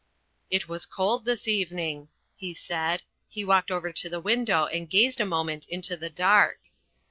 [0.49, 3.03] "It was cold this evening," he said.
[3.29, 6.57] He walked over to the window and gazed a moment into the dark.